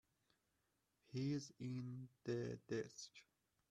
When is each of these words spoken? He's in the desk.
He's 1.11 1.51
in 1.59 2.07
the 2.23 2.57
desk. 2.67 3.11